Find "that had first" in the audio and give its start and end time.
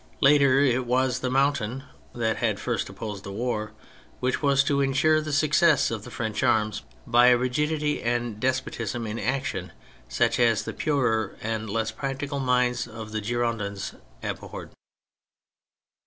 2.15-2.89